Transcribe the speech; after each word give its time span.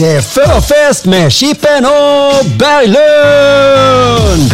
Det 0.00 0.16
är 0.16 0.20
förfest 0.20 1.04
med 1.04 1.32
Chippen 1.32 1.84
och 1.84 2.44
Berglund! 2.58 4.52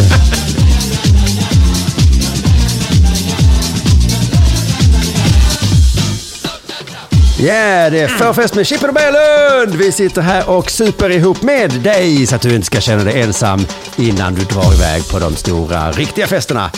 Yeah, 7.39 7.91
det 7.91 7.99
är 7.99 8.07
förfest 8.07 8.55
med 8.55 8.67
Chippen 8.67 8.89
och 8.89 8.95
Berglund! 8.95 9.75
Vi 9.75 9.91
sitter 9.91 10.21
här 10.21 10.49
och 10.49 10.71
super 10.71 11.09
ihop 11.09 11.41
med 11.41 11.71
dig 11.71 12.27
så 12.27 12.35
att 12.35 12.41
du 12.41 12.55
inte 12.55 12.65
ska 12.65 12.81
känna 12.81 13.03
dig 13.03 13.21
ensam 13.21 13.65
innan 13.95 14.35
du 14.35 14.43
drar 14.43 14.73
iväg 14.73 15.09
på 15.09 15.19
de 15.19 15.35
stora, 15.35 15.91
riktiga 15.91 16.27
festerna. 16.27 16.71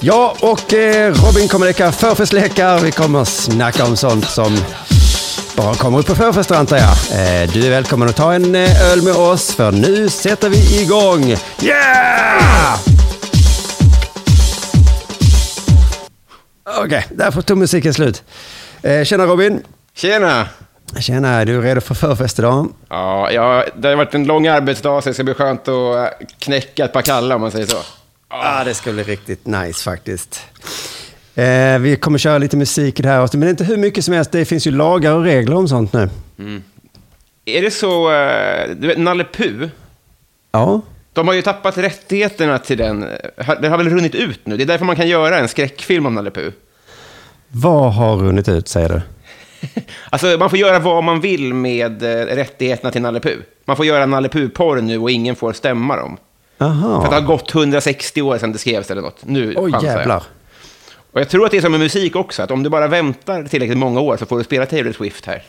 Jag 0.00 0.36
och 0.40 0.74
eh, 0.74 1.14
Robin 1.14 1.48
kommer 1.48 1.66
leka 1.66 1.92
förfestlekar. 1.92 2.78
Vi 2.78 2.92
kommer 2.92 3.24
snacka 3.24 3.84
om 3.84 3.96
sånt 3.96 4.30
som 4.30 4.58
bara 5.56 5.74
kommer 5.74 5.98
upp 5.98 6.06
på 6.06 6.14
förfester 6.14 6.54
antar 6.54 6.76
jag. 6.76 6.90
Eh, 6.90 7.50
du 7.52 7.66
är 7.66 7.70
välkommen 7.70 8.08
att 8.08 8.16
ta 8.16 8.34
en 8.34 8.54
eh, 8.54 8.92
öl 8.92 9.02
med 9.02 9.14
oss 9.14 9.54
för 9.54 9.72
nu 9.72 10.08
sätter 10.08 10.48
vi 10.48 10.82
igång. 10.82 11.24
Yeah! 11.62 12.78
Okej, 16.84 17.06
där 17.10 17.42
tog 17.42 17.58
musiken 17.58 17.94
slut. 17.94 18.22
Eh, 18.82 19.04
tjena 19.04 19.26
Robin. 19.26 19.62
Tjena! 19.94 20.48
Tjena, 21.00 21.28
är 21.28 21.44
du 21.44 21.60
redo 21.60 21.80
för 21.80 21.94
förfest 21.94 22.38
idag? 22.38 22.68
Ja, 22.88 23.30
ja, 23.30 23.64
det 23.76 23.88
har 23.88 23.96
varit 23.96 24.14
en 24.14 24.24
lång 24.24 24.46
arbetsdag 24.46 25.02
så 25.02 25.08
det 25.08 25.14
ska 25.14 25.24
bli 25.24 25.34
skönt 25.34 25.68
att 25.68 26.12
knäcka 26.38 26.84
ett 26.84 26.92
par 26.92 27.02
kallar 27.02 27.34
om 27.36 27.40
man 27.40 27.50
säger 27.50 27.66
så. 27.66 27.78
Ja, 28.30 28.62
det 28.64 28.74
ska 28.74 28.92
bli 28.92 29.02
riktigt 29.02 29.46
nice 29.46 29.84
faktiskt. 29.84 30.40
Eh, 31.36 31.78
vi 31.78 31.96
kommer 31.96 32.18
köra 32.18 32.38
lite 32.38 32.56
musik 32.56 32.98
i 33.00 33.02
det 33.02 33.08
här 33.08 33.18
avsnittet, 33.18 33.40
men 33.40 33.48
inte 33.48 33.64
hur 33.64 33.76
mycket 33.76 34.04
som 34.04 34.14
helst. 34.14 34.32
Det 34.32 34.44
finns 34.44 34.66
ju 34.66 34.70
lagar 34.70 35.12
och 35.12 35.22
regler 35.24 35.56
om 35.56 35.68
sånt 35.68 35.92
nu. 35.92 36.08
Är 37.44 37.62
det 37.62 37.70
så, 37.70 38.12
eh, 38.12 38.68
du 38.78 38.86
vet 38.86 38.98
Nalle 38.98 39.24
Puh, 39.32 39.68
Ja, 40.52 40.80
de 41.12 41.28
har 41.28 41.34
ju 41.34 41.42
tappat 41.42 41.78
rättigheterna 41.78 42.58
till 42.58 42.78
den. 42.78 43.00
Den 43.60 43.70
har 43.70 43.78
väl 43.78 43.88
runnit 43.90 44.14
ut 44.14 44.40
nu? 44.46 44.56
Det 44.56 44.64
är 44.64 44.66
därför 44.66 44.84
man 44.84 44.96
kan 44.96 45.08
göra 45.08 45.38
en 45.38 45.48
skräckfilm 45.48 46.06
om 46.06 46.14
Nalle 46.14 46.30
Puh. 46.30 46.52
vad 47.48 47.94
har 47.94 48.16
runnit 48.16 48.48
ut 48.48 48.68
säger 48.68 48.88
du? 48.88 49.00
Alltså, 50.10 50.26
man 50.38 50.50
får 50.50 50.58
göra 50.58 50.78
vad 50.78 51.04
man 51.04 51.20
vill 51.20 51.54
med 51.54 52.02
eh, 52.02 52.26
rättigheterna 52.36 52.90
till 52.90 53.02
Nalle 53.02 53.20
Puh. 53.20 53.36
Man 53.64 53.76
får 53.76 53.86
göra 53.86 54.06
Nalle 54.06 54.28
Puh-porr 54.28 54.80
nu 54.80 54.98
och 54.98 55.10
ingen 55.10 55.36
får 55.36 55.52
stämma 55.52 55.96
dem. 55.96 56.16
För 56.58 56.66
att 56.66 56.80
det 56.80 57.06
har 57.06 57.12
Aha. 57.12 57.20
gått 57.26 57.54
160 57.54 58.22
år 58.22 58.38
sedan 58.38 58.52
det 58.52 58.58
skrevs 58.58 58.90
eller 58.90 59.02
något. 59.02 59.24
Nu 59.24 59.54
Oj 59.56 59.72
chansar 59.72 60.00
jag. 60.08 60.22
Och 61.16 61.20
jag 61.20 61.28
tror 61.28 61.44
att 61.44 61.50
det 61.50 61.56
är 61.56 61.60
som 61.60 61.70
med 61.72 61.80
musik 61.80 62.16
också, 62.16 62.42
att 62.42 62.50
om 62.50 62.62
du 62.62 62.70
bara 62.70 62.88
väntar 62.88 63.44
tillräckligt 63.44 63.78
många 63.78 64.00
år 64.00 64.16
så 64.16 64.26
får 64.26 64.38
du 64.38 64.44
spela 64.44 64.66
Taylor 64.66 64.92
Swift 64.92 65.26
här. 65.26 65.42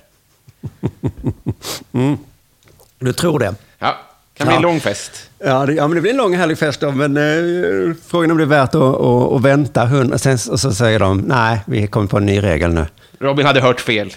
Du 2.99 3.13
tror 3.13 3.39
det? 3.39 3.55
Ja, 3.79 3.95
kan 4.37 4.47
bli 4.47 4.53
Ja. 4.53 4.55
en 4.55 4.61
lång 4.61 4.79
fest. 4.79 5.29
Ja, 5.39 5.65
det, 5.65 5.73
ja, 5.73 5.87
men 5.87 5.95
det 5.95 6.01
blir 6.01 6.11
en 6.11 6.17
lång 6.17 6.35
härlig 6.35 6.57
fest 6.57 6.79
då, 6.79 6.91
men 6.91 7.17
eh, 7.17 7.95
frågan 8.07 8.29
är 8.29 8.31
om 8.31 8.37
det 8.37 8.43
är 8.43 8.45
värt 8.45 8.75
att, 8.75 8.81
att, 8.81 9.33
att 9.33 9.41
vänta. 9.41 9.85
Hund, 9.85 10.13
och, 10.13 10.21
sen, 10.21 10.37
och 10.51 10.59
så 10.59 10.71
säger 10.71 10.99
de, 10.99 11.17
nej, 11.17 11.59
vi 11.65 11.87
kommer 11.87 12.07
på 12.07 12.17
en 12.17 12.25
ny 12.25 12.43
regel 12.43 12.73
nu. 12.73 12.85
Robin 13.19 13.45
hade 13.45 13.61
hört 13.61 13.81
fel. 13.81 14.13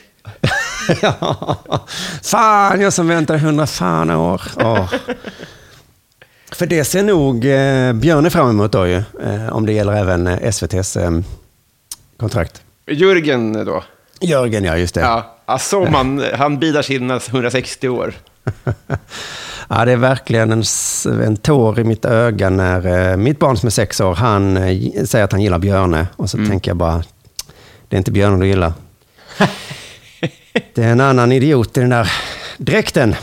ja. 1.02 1.56
Fan, 2.22 2.80
jag 2.80 2.92
som 2.92 3.08
väntade 3.08 3.38
hundra 3.38 3.66
fan 3.66 4.10
år. 4.10 4.42
Åh. 4.56 4.92
För 6.52 6.66
det 6.66 6.84
ser 6.84 7.02
nog 7.02 7.44
eh, 7.44 7.92
Björne 7.92 8.30
fram 8.30 8.50
emot 8.50 8.72
då 8.72 8.86
ju, 8.86 8.96
eh, 8.96 9.48
om 9.52 9.66
det 9.66 9.72
gäller 9.72 9.92
även 9.92 10.26
eh, 10.26 10.48
SVTs 10.48 10.96
eh, 10.96 11.10
kontrakt. 12.20 12.62
Jörgen 12.86 13.64
då? 13.64 13.84
Jörgen, 14.20 14.64
ja, 14.64 14.76
just 14.76 14.94
det. 14.94 15.00
Ja, 15.00 15.36
alltså 15.44 15.80
man, 15.80 16.24
han 16.34 16.58
bidar 16.58 16.82
sina 16.82 17.20
160 17.30 17.88
år. 17.88 18.14
Ja, 19.72 19.84
det 19.84 19.92
är 19.92 19.96
verkligen 19.96 20.52
en, 20.52 20.62
en 21.24 21.36
tår 21.36 21.80
i 21.80 21.84
mitt 21.84 22.04
öga 22.04 22.50
när 22.50 23.10
eh, 23.10 23.16
mitt 23.16 23.38
barn 23.38 23.56
som 23.56 23.66
är 23.66 23.70
sex 23.70 24.00
år, 24.00 24.14
han 24.14 24.56
eh, 24.56 25.05
säger 25.05 25.24
att 25.24 25.33
han 25.33 25.40
gillar 25.40 25.58
Björne. 25.58 26.06
Och 26.17 26.30
så 26.30 26.36
tänker 26.36 26.70
jag 26.70 26.77
bara, 26.77 27.05
det 27.89 27.96
är 27.96 27.98
inte 27.98 28.11
Björne 28.11 28.39
du 28.39 28.46
gillar. 28.46 28.72
det 30.74 30.83
är 30.83 30.92
en 30.92 31.00
annan 31.00 31.33
idiot 31.33 31.77
i 31.77 31.80
den 31.80 31.90
där 31.90 32.12
dräkten. 32.56 33.14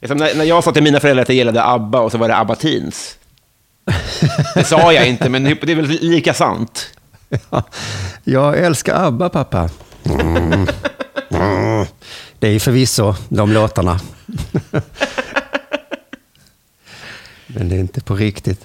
När, 0.00 0.34
när 0.34 0.44
jag 0.44 0.64
sa 0.64 0.72
till 0.72 0.82
mina 0.82 1.00
föräldrar 1.00 1.22
att 1.22 1.28
jag 1.28 1.36
gillade 1.36 1.64
ABBA 1.64 2.00
och 2.00 2.12
så 2.12 2.18
var 2.18 2.28
det 2.28 2.36
ABBA 2.36 2.54
Teens. 2.54 3.16
Det 4.54 4.64
sa 4.64 4.92
jag 4.92 5.08
inte, 5.08 5.28
men 5.28 5.44
det 5.44 5.72
är 5.72 5.74
väl 5.74 5.86
lika 5.86 6.34
sant. 6.34 6.90
Ja, 7.50 7.62
jag 8.24 8.58
älskar 8.58 9.06
ABBA, 9.06 9.28
pappa. 9.28 9.68
Mm. 10.04 10.66
Mm. 11.30 11.86
Det 12.38 12.48
är 12.48 12.60
förvisso 12.60 13.14
de 13.28 13.52
låtarna. 13.52 14.00
Men 17.46 17.68
det 17.68 17.76
är 17.76 17.80
inte 17.80 18.00
på 18.00 18.14
riktigt. 18.14 18.60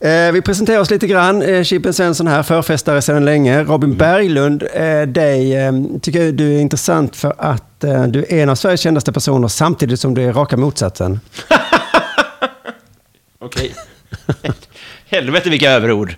Eh, 0.00 0.32
vi 0.32 0.42
presenterar 0.42 0.80
oss 0.80 0.90
lite 0.90 1.06
grann. 1.06 1.42
Eh, 1.42 1.62
Chippen 1.62 1.94
Svensson 1.94 2.26
här, 2.26 2.42
förfestare 2.42 3.02
sedan 3.02 3.24
länge. 3.24 3.62
Robin 3.62 3.96
Berglund, 3.96 4.62
eh, 4.74 5.02
dig 5.02 5.56
eh, 5.56 5.72
tycker 6.02 6.24
jag 6.24 6.34
du 6.34 6.54
är 6.54 6.60
intressant 6.60 7.16
för 7.16 7.34
att 7.38 7.84
eh, 7.84 8.06
du 8.06 8.20
är 8.28 8.42
en 8.42 8.48
av 8.48 8.54
Sveriges 8.54 8.80
kändaste 8.80 9.12
personer 9.12 9.48
samtidigt 9.48 10.00
som 10.00 10.14
du 10.14 10.22
är 10.22 10.32
raka 10.32 10.56
motsatsen. 10.56 11.20
Okej. 13.38 13.74
Helvete 15.08 15.50
vilka 15.50 15.70
överord. 15.70 16.14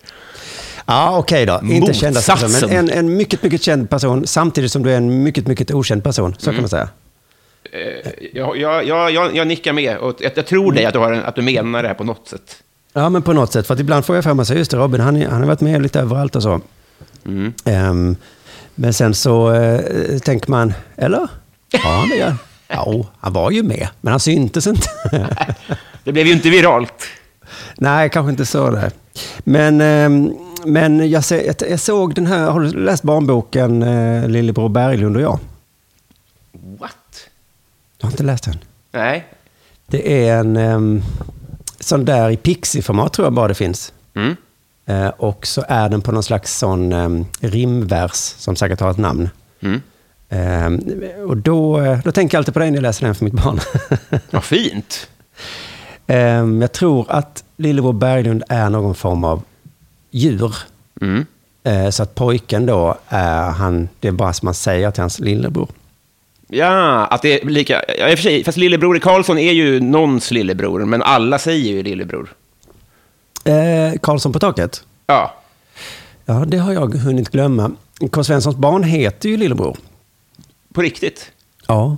Ja, 0.86 1.18
okej 1.18 1.46
då. 1.46 1.60
Inte 1.70 1.94
kändaste 1.94 2.32
person, 2.32 2.50
men 2.52 2.70
en, 2.70 2.90
en 2.90 3.16
mycket, 3.16 3.42
mycket 3.42 3.62
känd 3.62 3.90
person 3.90 4.26
samtidigt 4.26 4.72
som 4.72 4.82
du 4.82 4.92
är 4.92 4.96
en 4.96 5.22
mycket, 5.22 5.46
mycket 5.46 5.70
okänd 5.70 6.04
person. 6.04 6.34
Så 6.38 6.50
kan 6.50 6.60
man 6.60 6.68
säga. 6.68 6.88
Eh, 7.72 8.12
Jag, 8.32 8.56
jag, 8.56 8.84
jag, 8.86 9.34
jag, 9.36 9.46
nickar 9.46 9.72
med 9.72 9.96
och 9.96 10.16
jag, 10.20 10.32
jag 10.34 10.46
tror 10.46 10.72
dig 10.72 10.84
att 10.84 10.92
du, 10.92 10.98
har 10.98 11.12
en, 11.12 11.24
att 11.24 11.34
du 11.34 11.42
menar 11.42 11.82
det 11.82 11.88
här 11.88 11.94
på 11.94 12.04
något 12.04 12.28
sätt. 12.28 12.56
Ja, 12.92 13.08
men 13.08 13.22
på 13.22 13.32
något 13.32 13.52
sätt. 13.52 13.66
För 13.66 13.74
att 13.74 13.80
ibland 13.80 14.04
får 14.04 14.14
jag 14.14 14.24
för 14.24 14.34
mig 14.34 14.46
så 14.46 14.54
just 14.54 14.70
det, 14.70 14.76
Robin, 14.76 15.00
han, 15.00 15.22
han 15.22 15.40
har 15.40 15.46
varit 15.46 15.60
med 15.60 15.82
lite 15.82 16.00
överallt 16.00 16.36
och 16.36 16.42
så. 16.42 16.60
Mm. 17.26 17.52
Ehm, 17.64 18.16
men 18.74 18.92
sen 18.94 19.14
så 19.14 19.52
eh, 19.52 20.18
tänker 20.18 20.50
man, 20.50 20.74
eller? 20.96 21.28
Ja, 21.70 22.04
det 22.10 22.16
gör 22.16 22.36
Ja, 22.68 23.06
han 23.20 23.32
var 23.32 23.50
ju 23.50 23.62
med, 23.62 23.88
men 24.00 24.10
han 24.10 24.20
syntes 24.20 24.66
inte. 24.66 24.88
Det 26.04 26.12
blev 26.12 26.26
ju 26.26 26.32
inte 26.32 26.50
viralt. 26.50 27.04
Nej, 27.76 28.10
kanske 28.10 28.30
inte 28.30 28.46
så. 28.46 28.70
Där. 28.70 28.90
Men, 29.38 29.80
ehm, 29.80 30.32
men 30.66 31.10
jag, 31.10 31.24
se, 31.24 31.46
jag, 31.46 31.56
jag 31.70 31.80
såg 31.80 32.14
den 32.14 32.26
här, 32.26 32.50
har 32.50 32.60
du 32.60 32.84
läst 32.84 33.02
barnboken 33.02 33.82
eh, 33.82 34.28
Lillebror 34.28 34.68
Berglund 34.68 35.16
och 35.16 35.22
jag? 35.22 35.38
What? 36.52 37.28
Du 37.96 38.06
har 38.06 38.10
inte 38.10 38.22
läst 38.22 38.44
den? 38.44 38.58
Nej. 38.92 39.26
Det 39.86 40.28
är 40.28 40.38
en 40.38 40.56
um, 40.56 41.02
sån 41.80 42.04
där 42.04 42.30
i 42.30 42.36
pixie-format 42.36 43.12
tror 43.12 43.26
jag 43.26 43.32
bara 43.32 43.48
det 43.48 43.54
finns. 43.54 43.92
Mm. 44.14 44.36
Eh, 44.86 45.08
och 45.08 45.46
så 45.46 45.64
är 45.68 45.88
den 45.88 46.02
på 46.02 46.12
någon 46.12 46.22
slags 46.22 46.58
sån 46.58 46.92
um, 46.92 47.26
rimvers 47.40 48.34
som 48.38 48.56
säkert 48.56 48.80
har 48.80 48.90
ett 48.90 48.98
namn. 48.98 49.28
Mm. 49.60 49.80
Ehm, 50.28 50.80
och 51.28 51.36
då, 51.36 51.80
eh, 51.80 51.98
då 52.04 52.12
tänker 52.12 52.36
jag 52.36 52.40
alltid 52.40 52.54
på 52.54 52.60
dig 52.60 52.70
när 52.70 52.76
jag 52.76 52.82
läser 52.82 53.06
den 53.06 53.14
för 53.14 53.24
mitt 53.24 53.34
barn. 53.34 53.60
Vad 54.30 54.44
fint. 54.44 55.08
Ehm, 56.06 56.60
jag 56.60 56.72
tror 56.72 57.06
att 57.08 57.44
Lillebror 57.56 57.92
Berglund 57.92 58.42
är 58.48 58.70
någon 58.70 58.94
form 58.94 59.24
av 59.24 59.42
djur. 60.14 60.56
Mm. 61.00 61.26
Eh, 61.64 61.90
så 61.90 62.02
att 62.02 62.14
pojken 62.14 62.66
då, 62.66 62.98
är 63.08 63.50
han, 63.50 63.88
det 64.00 64.08
är 64.08 64.12
bara 64.12 64.32
som 64.32 64.46
man 64.46 64.54
säger 64.54 64.90
till 64.90 65.00
hans 65.00 65.18
lillebror. 65.18 65.68
Ja, 66.48 67.06
att 67.06 67.22
det 67.22 67.42
är 67.42 67.46
lika... 67.46 67.84
Ja, 67.98 68.08
i 68.08 68.14
och 68.14 68.18
för 68.18 68.22
sig, 68.22 68.44
fast 68.44 68.58
lillebror 68.58 68.98
Karlsson 68.98 69.38
är 69.38 69.52
ju 69.52 69.80
någons 69.80 70.30
lillebror, 70.30 70.84
men 70.84 71.02
alla 71.02 71.38
säger 71.38 71.72
ju 71.72 71.82
lillebror. 71.82 72.34
Eh, 73.44 73.98
Karlsson 74.02 74.32
på 74.32 74.38
taket? 74.38 74.84
Ja. 75.06 75.34
Ja, 76.24 76.44
det 76.46 76.58
har 76.58 76.72
jag 76.72 76.94
hunnit 76.94 77.30
glömma. 77.30 77.70
K. 78.10 78.24
Svenssons 78.24 78.56
barn 78.56 78.82
heter 78.82 79.28
ju 79.28 79.36
lillebror. 79.36 79.76
På 80.72 80.80
riktigt. 80.82 81.30
Ja. 81.66 81.96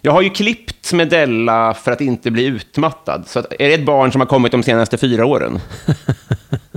Jag 0.00 0.12
har 0.12 0.22
ju 0.22 0.30
klippt 0.30 0.92
med 0.92 1.08
Della 1.08 1.74
för 1.74 1.92
att 1.92 2.00
inte 2.00 2.30
bli 2.30 2.44
utmattad. 2.44 3.24
Så 3.26 3.38
att, 3.38 3.52
är 3.52 3.68
det 3.68 3.74
ett 3.74 3.84
barn 3.84 4.12
som 4.12 4.20
har 4.20 4.26
kommit 4.26 4.52
de 4.52 4.62
senaste 4.62 4.98
fyra 4.98 5.26
åren? 5.26 5.60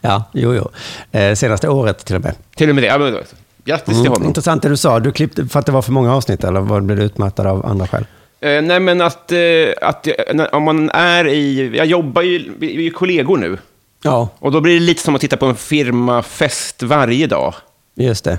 Ja, 0.00 0.24
jo, 0.32 0.54
jo. 0.54 0.70
Eh, 1.18 1.34
senaste 1.34 1.68
året 1.68 2.04
till 2.04 2.16
och 2.16 2.22
med. 2.22 2.34
Till 2.56 2.68
och 2.68 2.74
med 2.74 2.84
det. 2.84 2.88
Ja, 2.88 2.98
men, 2.98 3.12
då- 3.12 3.20
grattis 3.64 3.84
till 3.86 3.96
Mm, 4.00 4.12
honom. 4.12 4.28
intressant 4.28 4.62
det 4.62 4.68
du 4.68 4.76
sa. 4.76 5.00
Du 5.00 5.12
klippte 5.12 5.46
för 5.46 5.58
att 5.60 5.66
det 5.66 5.72
var 5.72 5.82
för 5.82 5.92
många 5.92 6.14
avsnitt 6.14 6.44
eller 6.44 6.60
var 6.60 6.80
blev 6.80 6.98
du 6.98 7.04
utmattad 7.04 7.46
av 7.46 7.66
andra 7.66 7.86
skäl? 7.86 8.06
Eh, 8.40 8.62
nej, 8.62 8.80
men 8.80 9.00
att, 9.00 9.32
eh, 9.32 9.38
att 9.82 10.06
eh, 10.06 10.12
när- 10.34 10.54
om 10.54 10.62
man 10.62 10.90
är 10.90 11.26
i... 11.28 11.76
Jag 11.76 11.86
jobbar 11.86 12.22
ju... 12.22 12.52
Vi 12.58 12.76
är 12.76 12.80
ju 12.80 12.90
kollegor 12.90 13.36
nu. 13.38 13.58
Ja, 14.02 14.28
Och 14.38 14.52
då 14.52 14.60
blir 14.60 14.74
det 14.74 14.80
lite 14.80 15.02
som 15.02 15.14
att 15.14 15.20
titta 15.20 15.36
på 15.36 15.46
en 15.46 15.54
firmafest 15.56 16.82
varje 16.82 17.26
dag. 17.26 17.54
just 17.94 18.24
det. 18.24 18.38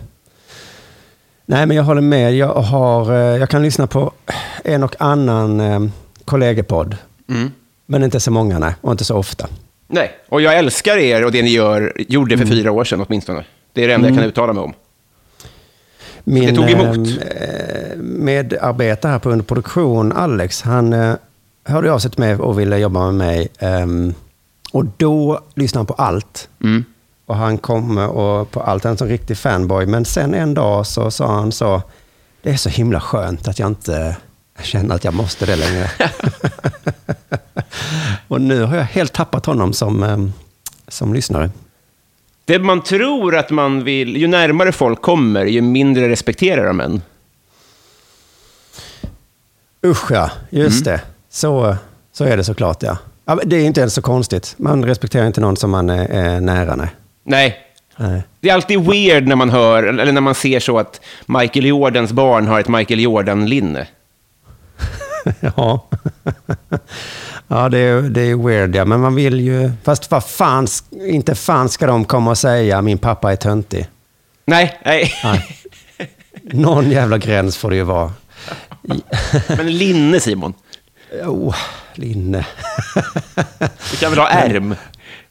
Nej, 1.46 1.66
men 1.66 1.78
jag 1.78 1.84
håller 1.84 2.02
med. 2.02 2.36
Jag, 2.36 2.54
har, 2.54 3.12
eh, 3.14 3.18
jag 3.38 3.50
kan 3.50 3.64
lyssna 3.64 3.88
på 3.88 4.12
en 4.64 4.84
och 4.84 4.96
annan 5.00 5.60
eh, 5.60 5.80
kollegepodd. 6.26 6.98
Mm. 7.30 7.52
Men 7.86 8.04
inte 8.04 8.20
så 8.20 8.32
många, 8.32 8.60
nej. 8.60 8.74
Och 8.82 8.92
inte 8.92 9.04
så 9.04 9.16
ofta. 9.18 9.48
Nej, 9.92 10.12
och 10.30 10.42
jag 10.42 10.58
älskar 10.58 10.98
er 10.98 11.26
och 11.26 11.32
det 11.32 11.42
ni 11.42 11.50
gör, 11.50 11.94
gjorde 11.98 12.38
för 12.38 12.46
fyra 12.46 12.72
år 12.72 12.84
sedan 12.84 13.06
åtminstone. 13.08 13.46
Det 13.74 13.84
är 13.84 13.88
det 13.88 13.94
enda 13.94 14.08
jag 14.08 14.18
kan 14.18 14.26
uttala 14.26 14.54
mig 14.54 14.64
om. 14.64 14.74
Min, 16.24 16.46
Det 16.46 16.56
tog 16.56 16.70
emot. 16.70 17.08
eh, 17.08 17.98
medarbetare 17.98 19.12
här 19.12 19.20
på 19.20 19.30
underproduktion, 19.30 20.12
Alex, 20.12 20.62
han 20.62 20.94
eh, 20.94 21.14
hörde 21.66 21.92
av 21.92 22.00
sig 22.00 22.12
till 22.12 22.20
mig 22.20 22.36
och 22.36 22.60
ville 22.60 22.78
jobba 22.78 23.06
med 23.06 23.14
mig. 23.14 23.48
ehm, 23.60 24.14
och 24.74 24.86
då 24.98 25.40
lyssnade 25.56 25.80
han 25.80 25.86
på 25.86 25.94
allt. 25.94 26.50
Mm. 26.64 26.86
Och 27.26 27.36
han 27.36 27.58
kom 27.58 27.98
och 27.98 28.52
på 28.52 28.60
allt, 28.62 28.84
han 28.84 28.90
är 28.90 28.94
en 28.94 28.98
sån 28.98 29.08
riktig 29.08 29.38
fanboy. 29.38 29.86
Men 29.86 30.06
sen 30.06 30.34
en 30.34 30.54
dag 30.54 30.88
så 30.88 31.12
sa 31.12 31.34
han 31.34 31.52
så, 31.52 31.82
det 32.42 32.50
är 32.50 32.58
så 32.58 32.70
himla 32.70 33.00
skönt 33.00 33.48
att 33.48 33.60
jag 33.60 33.68
inte 33.68 34.18
känner 34.62 34.96
att 34.96 35.04
jag 35.04 35.14
måste 35.14 35.46
det 35.46 35.56
längre. 35.56 35.92
och 38.28 38.42
nu 38.42 38.64
har 38.64 38.76
jag 38.78 38.84
helt 38.84 39.14
tappat 39.14 39.46
honom 39.46 39.74
som, 39.74 40.04
ehm, 40.04 40.34
som 40.88 41.14
lyssnare. 41.14 41.50
Det 42.46 42.60
man 42.60 42.84
tror 42.84 43.36
att 43.36 43.50
man 43.50 43.84
vill, 43.84 44.18
ju 44.18 44.28
närmare 44.28 44.72
folk 44.72 45.02
kommer, 45.02 45.46
ju 45.46 45.62
mindre 45.62 46.10
respekterar 46.10 46.68
de 46.68 46.80
en. 46.80 47.02
Usch 49.86 50.12
ja, 50.12 50.32
just 50.50 50.86
det. 50.86 51.02
Så, 51.30 51.76
så 52.14 52.24
är 52.24 52.38
det 52.38 52.44
såklart 52.44 52.84
ja. 52.84 52.98
Det 53.44 53.56
är 53.56 53.66
inte 53.66 53.80
ens 53.82 53.94
så 53.94 54.02
konstigt. 54.02 54.54
Man 54.58 54.86
respekterar 54.86 55.28
inte 55.28 55.42
någon 55.42 55.58
som 55.58 55.72
man 55.72 55.90
är, 55.90 56.06
är 56.06 56.42
nära. 56.42 56.76
Nej. 56.76 56.90
Nej. 57.24 57.68
Nej. 57.98 58.24
Det 58.40 58.50
är 58.50 58.54
alltid 58.54 58.80
weird 58.80 59.28
när 59.28 59.36
man 59.36 59.50
hör, 59.50 59.84
eller 59.84 60.12
när 60.12 60.22
man 60.22 60.36
ser 60.36 60.60
så 60.60 60.80
att 60.80 61.02
Michael 61.26 61.66
Jordans 61.66 62.12
barn 62.12 62.48
har 62.48 62.60
ett 62.60 62.68
Michael 62.68 63.00
Jordan-linne. 63.00 63.88
Ja, 65.56 65.88
ja 67.52 67.70
det, 67.70 67.78
är, 67.78 68.02
det 68.02 68.22
är 68.22 68.36
weird 68.36 68.76
ja. 68.76 68.86
Men 68.86 69.00
man 69.00 69.16
vill 69.16 69.40
ju... 69.40 69.72
Fast 69.84 70.12
vad 70.12 70.24
fan, 70.24 70.68
inte 70.92 71.36
fan 71.36 71.70
ska 71.70 71.88
de 71.88 72.06
komma 72.06 72.32
och 72.32 72.38
säga 72.38 72.82
min 72.82 72.98
pappa 72.98 73.32
är 73.32 73.36
töntig. 73.36 73.88
Nej, 74.46 74.80
nej. 74.86 75.14
Nej. 75.24 75.58
Någon 76.44 76.92
jävla 76.92 77.18
gräns 77.18 77.58
får 77.58 77.70
det 77.70 77.76
ju 77.76 77.84
vara. 77.84 78.12
Men 79.48 79.78
linne, 79.78 80.20
Simon. 80.20 80.54
Oh, 81.26 81.56
linne. 81.94 82.46
Du 83.92 83.98
kan 83.98 84.10
väl 84.12 84.20
ha 84.20 84.28
ärm? 84.28 84.76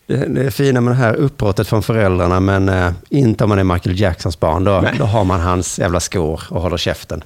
Det, 0.07 0.17
det 0.17 0.47
är 0.47 0.51
fina 0.51 0.81
med 0.81 0.93
det 0.93 0.97
här 0.97 1.15
uppbrottet 1.15 1.69
från 1.69 1.83
föräldrarna, 1.83 2.41
men 2.41 2.69
eh, 2.69 2.93
inte 3.09 3.45
om 3.45 3.51
man 3.51 3.59
är 3.59 3.65
Michael 3.65 4.01
Jacksons 4.01 4.41
barn. 4.41 4.65
Då, 4.65 4.85
då 4.99 5.05
har 5.05 5.25
man 5.25 5.41
hans 5.41 5.79
jävla 5.79 6.01
skor 6.01 6.43
och 6.49 6.63
håller 6.63 6.77
käften. 6.77 7.25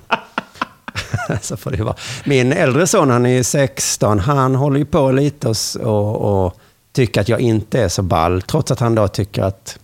Så 1.43 1.57
får 1.57 1.71
det 1.71 1.77
ju 1.77 1.83
vara. 1.83 1.97
Min 2.25 2.53
äldre 2.53 2.87
son, 2.87 3.11
han 3.11 3.27
är 3.27 3.43
16, 3.43 4.19
han 4.19 4.55
håller 4.55 4.79
ju 4.79 4.85
på 4.85 5.13
lite 5.13 5.49
och, 5.49 5.57
och, 5.81 6.45
och 6.45 6.61
tycker 6.93 7.21
att 7.21 7.29
jag 7.29 7.41
inte 7.41 7.83
är 7.83 7.89
så 7.89 8.03
ball, 8.03 8.43
trots 8.43 8.71
att 8.71 8.81
han 8.81 8.95
då 8.95 9.09
tycker 9.09 9.43
att... 9.43 9.79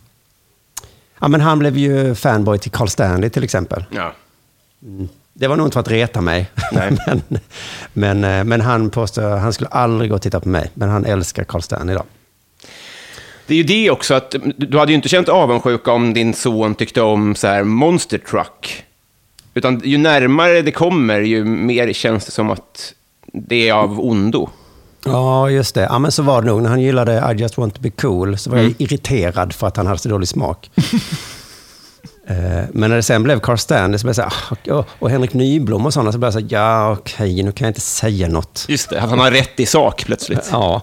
Ja, 1.21 1.29
men 1.29 1.41
han 1.41 1.59
blev 1.59 1.77
ju 1.77 2.15
fanboy 2.15 2.59
till 2.59 2.71
Carl 2.71 2.89
Stanley 2.89 3.31
till 3.31 3.45
exempel. 3.45 3.85
Ja. 3.91 4.13
Det 5.33 5.49
var 5.49 5.57
nog 5.57 5.67
inte 5.67 5.75
för 5.75 5.81
att 5.81 5.89
reta 5.89 6.21
mig. 6.21 6.51
Men, 6.73 6.99
men, 7.93 8.25
eh, 8.25 8.45
men 8.45 8.61
han 8.61 8.91
påstår 8.91 9.37
han 9.37 9.53
skulle 9.53 9.69
aldrig 9.69 10.11
gå 10.11 10.17
och 10.17 10.23
titta 10.23 10.41
på 10.41 10.49
mig. 10.49 10.71
Men 10.75 10.89
han 10.89 11.05
älskar 11.05 11.45
Carl 11.45 11.63
Stanley 11.63 11.95
idag. 11.95 12.07
Det 13.47 13.55
är 13.55 13.59
ju 13.59 13.63
det 13.63 13.91
också, 13.91 14.15
att 14.15 14.35
du 14.57 14.79
hade 14.79 14.93
ju 14.93 14.97
inte 14.97 15.09
känt 15.09 15.29
avundsjuka 15.29 15.93
om 15.93 16.15
din 16.15 16.35
son 16.35 16.75
tyckte 16.75 17.03
om 17.03 17.35
så 17.35 17.47
här 17.47 17.65
Monster 17.65 18.19
Truck. 18.19 18.85
Utan 19.55 19.81
ju 19.85 19.99
närmare 19.99 20.63
det 20.63 20.73
kommer, 20.73 21.21
ju 21.21 21.45
mer 21.45 21.93
känns 21.93 22.25
det 22.25 22.33
som 22.33 22.51
att 22.51 22.93
det 23.33 23.69
är 23.69 23.73
av 23.73 24.01
ondo. 24.01 24.49
Ja, 25.05 25.51
just 25.51 25.75
det. 25.75 25.81
Ja, 25.83 25.99
men 25.99 26.13
så 26.13 26.23
var 26.23 26.43
det 26.43 26.47
nog. 26.49 26.63
När 26.63 26.71
han 26.71 26.81
gillade 26.81 27.33
I 27.37 27.41
just 27.41 27.59
want 27.59 27.75
to 27.75 27.81
be 27.83 27.91
cool 27.91 28.39
så 28.39 28.51
var 28.51 28.59
Mm. 28.59 28.75
jag 28.79 28.81
irriterad 28.87 29.53
för 29.53 29.67
att 29.67 29.77
han 29.77 29.87
hade 29.87 29.99
så 29.99 30.09
dålig 30.09 30.29
smak. 30.29 30.71
Eh, 32.27 32.65
Men 32.73 32.91
när 32.91 32.97
det 32.97 33.03
sen 33.03 33.23
blev 33.23 33.41
Carl 33.41 33.57
Stanley 33.59 33.99
så 33.99 34.05
blev 34.07 34.19
jag 34.19 34.31
så 34.33 34.57
här, 34.71 34.79
ah, 34.79 34.85
och 34.99 35.11
Henrik 35.11 35.35
Nyblom 35.35 35.87
och 35.87 35.93
sådana 35.93 36.13
så 36.13 36.19
blev 36.19 36.27
jag 36.27 36.33
så 36.33 36.39
här, 36.41 36.47
ja 36.51 36.93
okej, 36.93 37.43
nu 37.43 37.53
kan 37.53 37.65
jag 37.65 37.71
inte 37.71 37.81
säga 37.81 38.29
något. 38.29 38.65
Just 38.69 38.91
det, 38.91 39.01
att 39.01 39.11
han 39.11 39.19
har 39.19 39.31
rätt 39.31 39.61
i 39.61 39.67
sak 39.67 40.03
plötsligt. 40.07 40.49
Ja. 40.53 40.83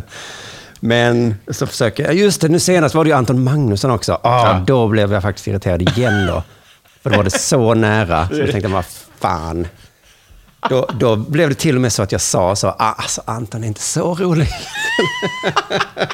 Men 0.80 1.34
så 1.50 1.66
försöker 1.66 2.04
jag, 2.04 2.14
just 2.14 2.40
det, 2.40 2.48
nu 2.48 2.58
senast 2.60 2.94
var 2.94 3.04
det 3.04 3.10
ju 3.10 3.16
Anton 3.16 3.44
Magnusson 3.44 3.90
också. 3.90 4.12
Ah, 4.22 4.46
Ja. 4.52 4.64
Då 4.66 4.88
blev 4.88 5.12
jag 5.12 5.22
faktiskt 5.22 5.48
irriterad 5.48 5.82
igen 5.98 6.26
då. 6.26 6.42
För 7.02 7.10
då 7.10 7.16
var 7.16 7.24
det 7.24 7.30
så 7.30 7.74
nära, 7.74 8.28
så 8.28 8.36
jag 8.36 8.50
tänkte, 8.50 8.68
vad 8.68 8.84
fan. 9.18 9.66
Då, 10.68 10.88
då 10.98 11.16
blev 11.16 11.48
det 11.48 11.54
till 11.54 11.74
och 11.74 11.80
med 11.80 11.92
så 11.92 12.02
att 12.02 12.12
jag 12.12 12.20
sa 12.20 12.56
så, 12.56 12.68
ah, 12.68 12.74
alltså 12.78 13.22
Anton 13.24 13.64
är 13.64 13.68
inte 13.68 13.80
så 13.80 14.14
rolig. 14.14 14.48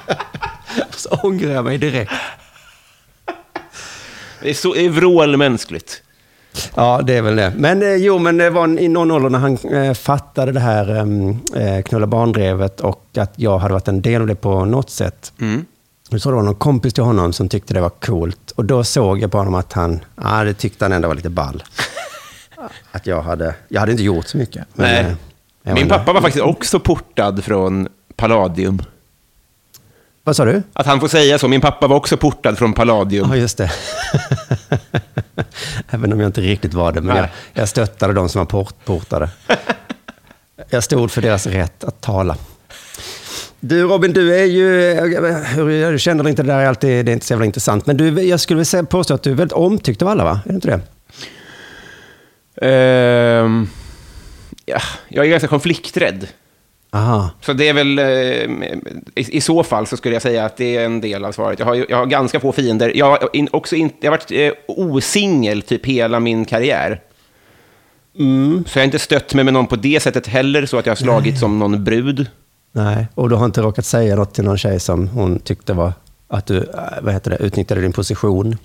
så 0.90 1.08
ångrar 1.08 1.50
jag 1.50 1.64
mig 1.64 1.78
direkt. 1.78 2.12
Det 4.42 4.50
är 4.50 4.54
så 4.54 4.74
är. 4.74 6.02
Ja, 6.74 7.00
det 7.04 7.16
är 7.16 7.22
väl 7.22 7.36
det. 7.36 7.52
Men 7.56 7.82
eh, 7.82 7.94
jo, 7.94 8.18
men 8.18 8.36
det 8.36 8.50
var 8.50 8.80
i 8.80 8.88
någon 8.88 9.10
ålder 9.10 9.30
när 9.30 9.38
han 9.38 9.56
eh, 9.56 9.94
fattade 9.94 10.52
det 10.52 10.60
här 10.60 10.96
eh, 11.56 11.82
knulla 11.82 12.06
barndrevet 12.06 12.80
och 12.80 13.06
att 13.18 13.32
jag 13.36 13.58
hade 13.58 13.74
varit 13.74 13.88
en 13.88 14.02
del 14.02 14.20
av 14.20 14.26
det 14.26 14.34
på 14.34 14.64
något 14.64 14.90
sätt. 14.90 15.32
Mm. 15.40 15.64
Så 16.10 16.30
det 16.30 16.36
var 16.36 16.42
någon 16.42 16.54
kompis 16.54 16.94
till 16.94 17.04
honom 17.04 17.32
som 17.32 17.48
tyckte 17.48 17.74
det 17.74 17.80
var 17.80 17.90
coolt. 17.90 18.45
Och 18.56 18.64
då 18.64 18.84
såg 18.84 19.18
jag 19.20 19.30
på 19.32 19.38
honom 19.38 19.54
att 19.54 19.72
han, 19.72 20.00
ja 20.22 20.44
det 20.44 20.54
tyckte 20.54 20.84
han 20.84 20.92
ändå 20.92 21.08
var 21.08 21.14
lite 21.14 21.30
ball. 21.30 21.62
att 22.92 23.06
jag 23.06 23.22
hade, 23.22 23.54
jag 23.68 23.80
hade 23.80 23.92
inte 23.92 24.04
gjort 24.04 24.26
så 24.26 24.36
mycket. 24.38 24.66
Nej. 24.74 25.16
eh, 25.64 25.74
Min 25.74 25.88
pappa 25.88 26.12
var 26.12 26.20
faktiskt 26.20 26.44
också 26.44 26.80
portad 26.80 27.44
från 27.44 27.88
Palladium. 28.16 28.82
Vad 30.24 30.36
sa 30.36 30.44
du? 30.44 30.62
Att 30.72 30.86
han 30.86 31.00
får 31.00 31.08
säga 31.08 31.38
så. 31.38 31.48
Min 31.48 31.60
pappa 31.60 31.86
var 31.86 31.96
också 31.96 32.16
portad 32.16 32.58
från 32.58 32.72
Palladium. 32.72 33.28
Ja, 33.30 33.36
just 33.36 33.58
det. 33.58 33.72
Även 35.90 36.12
om 36.12 36.20
jag 36.20 36.28
inte 36.28 36.40
riktigt 36.40 36.74
var 36.74 36.92
det. 36.92 37.00
Men 37.00 37.16
jag, 37.16 37.28
jag 37.52 37.68
stöttade 37.68 38.12
de 38.12 38.28
som 38.28 38.38
var 38.38 38.46
port, 38.46 38.84
portade. 38.84 39.28
jag 40.70 40.84
stod 40.84 41.10
för 41.10 41.22
deras 41.22 41.46
rätt 41.46 41.84
att 41.84 42.00
tala. 42.00 42.36
Du 43.68 43.82
Robin, 43.82 44.12
du 44.12 44.34
är 44.34 44.44
ju, 44.44 44.94
hur 45.54 45.70
jag 45.70 46.00
känner 46.00 46.28
inte 46.28 46.42
det 46.42 46.52
där 46.52 46.58
är 46.58 46.66
alltid, 46.66 47.06
det 47.06 47.12
är 47.12 47.12
inte 47.12 47.26
så 47.26 47.32
jävla 47.32 47.46
intressant. 47.46 47.86
Men 47.86 47.96
du, 47.96 48.22
jag 48.22 48.40
skulle 48.40 48.58
vilja 48.58 48.84
påstå 48.84 49.14
att 49.14 49.22
du 49.22 49.30
är 49.30 49.34
väldigt 49.34 49.52
omtyckt 49.52 50.02
av 50.02 50.08
alla, 50.08 50.24
va? 50.24 50.40
Är 50.44 50.48
det 50.48 50.54
inte 50.54 50.68
det? 50.68 50.80
Ehm, 52.66 53.68
ja, 54.66 54.80
jag 55.08 55.26
är 55.26 55.30
ganska 55.30 55.48
konflikträdd. 55.48 56.28
Aha. 56.90 57.30
Så 57.40 57.52
det 57.52 57.68
är 57.68 57.72
väl, 57.72 57.98
eh, 57.98 58.04
i, 58.04 59.36
i 59.36 59.40
så 59.40 59.62
fall 59.62 59.86
så 59.86 59.96
skulle 59.96 60.14
jag 60.14 60.22
säga 60.22 60.44
att 60.44 60.56
det 60.56 60.76
är 60.76 60.84
en 60.84 61.00
del 61.00 61.24
av 61.24 61.32
svaret. 61.32 61.58
Jag 61.58 61.66
har, 61.66 61.86
jag 61.88 61.96
har 61.96 62.06
ganska 62.06 62.40
få 62.40 62.52
fiender. 62.52 62.92
Jag 62.94 63.06
har, 63.06 63.28
in, 63.32 63.48
också 63.52 63.76
in, 63.76 63.90
jag 64.00 64.10
har 64.10 64.18
varit 64.18 64.30
eh, 64.30 64.52
osingel 64.66 65.62
typ 65.62 65.86
hela 65.86 66.20
min 66.20 66.44
karriär. 66.44 67.00
Så 68.66 68.78
jag 68.78 68.80
har 68.80 68.84
inte 68.84 68.98
stött 68.98 69.34
mig 69.34 69.44
med 69.44 69.54
någon 69.54 69.66
på 69.66 69.76
det 69.76 70.02
sättet 70.02 70.26
heller, 70.26 70.66
så 70.66 70.78
att 70.78 70.86
jag 70.86 70.90
har 70.90 70.96
slagit 70.96 71.38
som 71.38 71.58
någon 71.58 71.84
brud. 71.84 72.26
Nej, 72.76 73.06
och 73.14 73.28
du 73.28 73.36
har 73.36 73.44
inte 73.44 73.62
råkat 73.62 73.86
säga 73.86 74.16
något 74.16 74.34
till 74.34 74.44
någon 74.44 74.58
tjej 74.58 74.80
som 74.80 75.08
hon 75.08 75.38
tyckte 75.38 75.72
var 75.72 75.92
att 76.28 76.46
du, 76.46 76.56
äh, 76.56 76.64
vad 77.02 77.14
heter 77.14 77.30
det, 77.30 77.36
utnyttjade 77.36 77.80
din 77.80 77.92
position? 77.92 78.56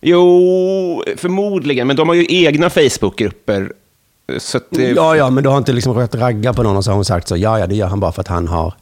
Jo, 0.00 1.04
förmodligen, 1.16 1.86
men 1.86 1.96
de 1.96 2.08
har 2.08 2.14
ju 2.14 2.26
egna 2.28 2.70
Facebookgrupper. 2.70 3.72
Så 4.38 4.56
att 4.56 4.66
det, 4.70 4.90
Ja, 4.90 5.16
ja, 5.16 5.30
men 5.30 5.44
du 5.44 5.50
har 5.50 5.58
inte 5.58 5.72
liksom 5.72 5.94
råkat 5.94 6.14
ragga 6.14 6.52
på 6.52 6.62
någon 6.62 6.76
och 6.76 6.84
så 6.84 6.90
har 6.90 6.94
hon 6.94 7.04
sagt 7.04 7.28
så, 7.28 7.36
ja, 7.36 7.58
ja, 7.58 7.66
det 7.66 7.74
gör 7.74 7.86
han 7.86 8.00
bara 8.00 8.12
för 8.12 8.20
att 8.20 8.28
han 8.28 8.48
har 8.48 8.74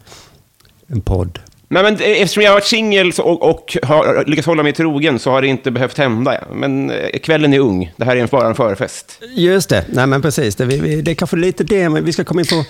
en 0.87 1.01
podd. 1.01 1.39
Nej, 1.69 1.83
men 1.83 1.95
eftersom 1.95 2.43
jag 2.43 2.51
har 2.51 2.57
varit 2.57 2.67
singel 2.67 3.13
och, 3.19 3.51
och 3.51 3.77
har 3.83 4.25
lyckats 4.27 4.47
hålla 4.47 4.63
mig 4.63 4.73
trogen 4.73 5.19
så 5.19 5.31
har 5.31 5.43
det 5.43 5.49
inte 5.49 5.71
behövt 5.71 5.99
hända. 5.99 6.35
Ja. 6.35 6.55
Men 6.55 6.91
eh, 6.91 7.19
kvällen 7.19 7.55
är 7.55 7.59
ung. 7.59 7.93
Det 7.97 8.05
här 8.05 8.17
är 8.17 8.21
en, 8.21 8.29
bara 8.31 8.49
en 8.49 8.55
förfest. 8.55 9.23
Just 9.35 9.69
det, 9.69 9.85
nej 9.89 10.07
men 10.07 10.23
precis. 10.23 10.57
Det, 10.57 10.65
vi, 10.65 10.81
vi, 10.81 11.03
det 11.03 11.11
är 11.11 11.15
kanske 11.15 11.37
lite 11.37 11.65
det, 11.65 11.89
men 11.89 12.05
vi 12.05 12.13
ska 12.13 12.25
komma 12.25 12.41
in 12.41 12.47
på 12.47 12.55
eh, 12.57 12.65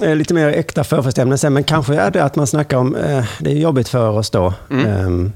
lite 0.00 0.34
mer 0.34 0.48
äkta 0.48 0.84
förfestämnen 0.84 1.38
sen. 1.38 1.52
Men 1.52 1.64
kanske 1.64 1.94
är 1.94 2.10
det 2.10 2.24
att 2.24 2.36
man 2.36 2.46
snackar 2.46 2.76
om, 2.76 2.96
eh, 2.96 3.24
det 3.38 3.50
är 3.50 3.54
jobbigt 3.54 3.88
för 3.88 4.10
oss 4.10 4.30
då. 4.30 4.54
Ehm, 4.70 5.32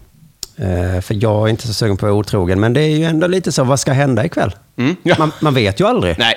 eh, 0.56 1.00
för 1.00 1.22
jag 1.22 1.46
är 1.46 1.48
inte 1.48 1.66
så 1.66 1.74
sugen 1.74 1.96
på 1.96 2.06
att 2.06 2.10
vara 2.10 2.20
otrogen, 2.20 2.60
men 2.60 2.72
det 2.72 2.80
är 2.80 2.96
ju 2.96 3.04
ändå 3.04 3.26
lite 3.26 3.52
så, 3.52 3.64
vad 3.64 3.80
ska 3.80 3.92
hända 3.92 4.24
ikväll? 4.24 4.54
Mm, 4.76 4.96
ja. 5.02 5.14
Man, 5.18 5.32
man 5.40 5.54
vet 5.54 5.80
ju 5.80 5.86
aldrig. 5.86 6.18
Nej. 6.18 6.34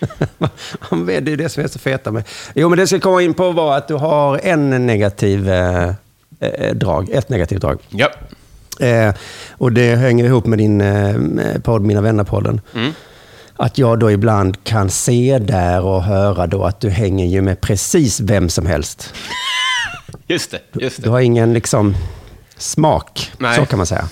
Man 0.90 1.06
vet, 1.06 1.24
det 1.24 1.32
är 1.32 1.36
det 1.36 1.48
som 1.48 1.64
är 1.64 1.68
så 1.68 1.78
feta 1.78 2.10
med. 2.12 2.24
Jo, 2.54 2.68
men 2.68 2.76
det 2.76 2.82
jag 2.82 2.88
ska 2.88 3.00
komma 3.00 3.22
in 3.22 3.34
på 3.34 3.52
var 3.52 3.76
att 3.76 3.88
du 3.88 3.94
har 3.94 4.40
en 4.42 4.86
negativ 4.86 5.50
eh, 5.50 5.88
eh, 6.40 6.74
drag, 6.74 7.10
ett 7.10 7.28
negativt 7.28 7.60
drag. 7.60 7.78
Ja. 7.88 8.08
Eh, 8.86 9.14
och 9.50 9.72
det 9.72 9.96
hänger 9.96 10.24
ihop 10.24 10.46
med 10.46 10.58
din 10.58 10.80
eh, 10.80 11.14
podd, 11.62 11.82
Mina 11.82 12.00
vänner-podden. 12.00 12.60
Mm. 12.74 12.92
Att 13.62 13.78
jag 13.78 13.98
då 13.98 14.10
ibland 14.10 14.64
kan 14.64 14.90
se 14.90 15.38
där 15.38 15.82
och 15.84 16.02
höra 16.02 16.46
då 16.46 16.64
att 16.64 16.80
du 16.80 16.90
hänger 16.90 17.26
ju 17.26 17.42
med 17.42 17.60
precis 17.60 18.20
vem 18.20 18.48
som 18.48 18.66
helst. 18.66 19.14
Just 20.26 20.50
det. 20.50 20.60
Just 20.72 20.96
Du 20.96 21.02
det. 21.02 21.10
har 21.10 21.20
ingen 21.20 21.52
liksom 21.52 21.96
smak, 22.56 23.32
Nej. 23.38 23.56
så 23.56 23.66
kan 23.66 23.76
man 23.76 23.86
säga. 23.86 24.08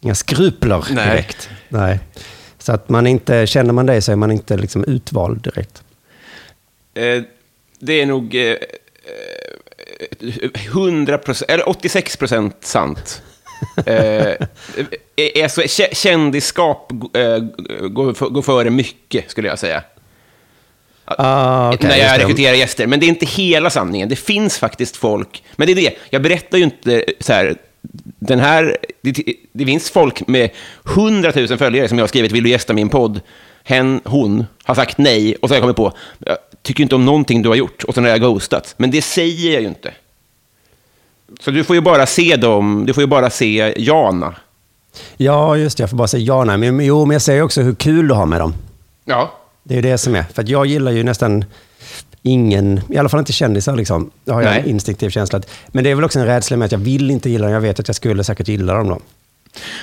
Inga 0.00 0.14
skrupler 0.14 0.84
Nej. 0.90 1.06
direkt. 1.08 1.48
Nej. 1.68 2.00
Så 2.58 2.72
att 2.72 2.88
man 2.88 3.06
inte, 3.06 3.46
känner 3.46 3.72
man 3.72 3.86
dig 3.86 4.02
så 4.02 4.12
är 4.12 4.16
man 4.16 4.30
inte 4.30 4.56
liksom 4.56 4.84
utvald 4.84 5.42
direkt. 5.42 5.82
Eh, 6.94 7.22
det 7.78 8.00
är 8.00 8.06
nog 8.06 8.34
eh, 8.34 8.42
eh, 8.42 8.56
100 10.66 11.18
procent, 11.18 11.50
eller 11.50 11.68
86 11.68 12.16
procent 12.16 12.56
sant. 12.60 13.22
Eh, 13.86 15.44
alltså, 15.44 15.62
kändisskap 15.92 16.92
eh, 16.92 17.38
går, 17.88 18.30
går 18.30 18.42
före 18.42 18.70
mycket, 18.70 19.30
skulle 19.30 19.48
jag 19.48 19.58
säga. 19.58 19.82
Ah, 21.04 21.74
okay, 21.74 21.90
när 21.90 21.96
jag 21.96 22.20
rekryterar 22.20 22.54
gäster. 22.54 22.86
Men 22.86 23.00
det 23.00 23.06
är 23.06 23.08
inte 23.08 23.26
hela 23.26 23.70
sanningen. 23.70 24.08
Det 24.08 24.16
finns 24.16 24.58
faktiskt 24.58 24.96
folk. 24.96 25.42
Men 25.56 25.66
det 25.66 25.72
är 25.72 25.76
det, 25.76 25.94
jag 26.10 26.22
berättar 26.22 26.58
ju 26.58 26.64
inte 26.64 27.04
så 27.20 27.32
här, 27.32 27.56
den 28.18 28.40
här, 28.40 28.76
det, 29.02 29.24
det 29.52 29.66
finns 29.66 29.90
folk 29.90 30.26
med 30.28 30.50
hundratusen 30.82 31.58
följare 31.58 31.88
som 31.88 31.98
jag 31.98 32.02
har 32.02 32.08
skrivit, 32.08 32.32
vill 32.32 32.44
du 32.44 32.50
gästa 32.50 32.72
min 32.72 32.88
podd? 32.88 33.20
Hen, 33.64 34.00
hon 34.04 34.46
har 34.64 34.74
sagt 34.74 34.98
nej 34.98 35.34
och 35.34 35.48
så 35.48 35.54
har 35.54 35.56
jag 35.56 35.62
kommit 35.62 35.76
på, 35.76 35.92
jag 36.18 36.36
tycker 36.62 36.82
inte 36.82 36.94
om 36.94 37.04
någonting 37.04 37.42
du 37.42 37.48
har 37.48 37.56
gjort 37.56 37.84
och 37.84 37.94
så 37.94 38.00
har 38.00 38.08
jag 38.08 38.20
ghostat. 38.20 38.74
Men 38.76 38.90
det 38.90 39.02
säger 39.02 39.52
jag 39.52 39.62
ju 39.62 39.68
inte. 39.68 39.92
Så 41.40 41.50
du 41.50 41.64
får 41.64 41.76
ju 41.76 41.82
bara 41.82 42.06
se 42.06 42.36
dem, 42.36 42.86
du 42.86 42.94
får 42.94 43.02
ju 43.02 43.06
bara 43.06 43.30
se 43.30 43.74
Jana. 43.76 44.34
Ja, 45.16 45.56
just 45.56 45.76
det, 45.76 45.82
jag 45.82 45.90
får 45.90 45.96
bara 45.96 46.08
se 46.08 46.18
Jana. 46.18 46.56
Men, 46.56 46.80
jo, 46.80 47.04
men 47.04 47.14
jag 47.14 47.22
säger 47.22 47.42
också 47.42 47.62
hur 47.62 47.74
kul 47.74 48.08
du 48.08 48.14
har 48.14 48.26
med 48.26 48.40
dem. 48.40 48.54
Ja. 49.04 49.32
Det 49.62 49.78
är 49.78 49.82
det 49.82 49.98
som 49.98 50.14
är. 50.14 50.24
För 50.34 50.42
att 50.42 50.48
jag 50.48 50.66
gillar 50.66 50.92
ju 50.92 51.02
nästan 51.02 51.44
ingen, 52.22 52.80
i 52.88 52.96
alla 52.96 53.08
fall 53.08 53.20
inte 53.20 53.32
kändisar 53.32 53.76
liksom. 53.76 54.10
Det 54.24 54.32
har 54.32 54.42
jag 54.42 54.50
Nej. 54.50 54.60
en 54.60 54.66
instinktiv 54.66 55.10
känsla. 55.10 55.42
Men 55.68 55.84
det 55.84 55.90
är 55.90 55.94
väl 55.94 56.04
också 56.04 56.18
en 56.18 56.26
rädsla 56.26 56.56
med 56.56 56.66
att 56.66 56.72
jag 56.72 56.78
vill 56.78 57.10
inte 57.10 57.30
gilla 57.30 57.44
dem. 57.44 57.54
Jag 57.54 57.60
vet 57.60 57.80
att 57.80 57.88
jag 57.88 57.96
skulle 57.96 58.24
säkert 58.24 58.48
gilla 58.48 58.74
dem 58.74 58.88
då. 58.88 59.00